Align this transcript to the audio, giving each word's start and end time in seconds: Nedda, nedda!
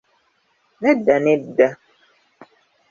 Nedda, 0.81 1.15
nedda! 1.25 1.67